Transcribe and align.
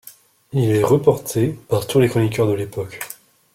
Il 0.53 0.71
est 0.71 0.81
reporté 0.83 1.49
par 1.67 1.85
tous 1.85 1.99
les 1.99 2.09
chroniqueurs 2.09 2.47
de 2.47 2.53
l'époque. 2.53 2.99